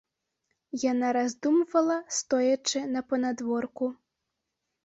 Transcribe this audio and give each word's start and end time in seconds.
Яна 0.91 1.11
раздумвала, 1.17 1.97
стоячы 2.21 2.81
на 2.97 3.01
панадворку. 3.11 3.93